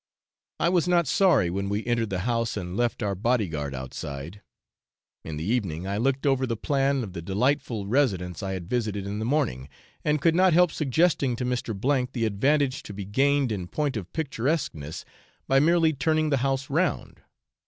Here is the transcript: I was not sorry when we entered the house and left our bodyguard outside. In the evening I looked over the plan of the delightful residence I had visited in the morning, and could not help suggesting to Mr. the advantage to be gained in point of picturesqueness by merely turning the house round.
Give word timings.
I 0.59 0.67
was 0.69 0.87
not 0.87 1.05
sorry 1.05 1.51
when 1.51 1.69
we 1.69 1.85
entered 1.85 2.09
the 2.09 2.21
house 2.21 2.57
and 2.57 2.75
left 2.75 3.03
our 3.03 3.13
bodyguard 3.13 3.75
outside. 3.75 4.41
In 5.23 5.37
the 5.37 5.43
evening 5.43 5.85
I 5.87 5.97
looked 5.97 6.25
over 6.25 6.47
the 6.47 6.57
plan 6.57 7.03
of 7.03 7.13
the 7.13 7.21
delightful 7.21 7.85
residence 7.85 8.41
I 8.41 8.53
had 8.53 8.67
visited 8.67 9.05
in 9.05 9.19
the 9.19 9.25
morning, 9.25 9.69
and 10.03 10.19
could 10.19 10.33
not 10.33 10.53
help 10.53 10.71
suggesting 10.71 11.35
to 11.35 11.45
Mr. 11.45 12.11
the 12.13 12.25
advantage 12.25 12.81
to 12.81 12.93
be 12.95 13.05
gained 13.05 13.51
in 13.51 13.67
point 13.67 13.95
of 13.95 14.11
picturesqueness 14.11 15.05
by 15.47 15.59
merely 15.59 15.93
turning 15.93 16.31
the 16.31 16.37
house 16.37 16.67
round. 16.71 17.21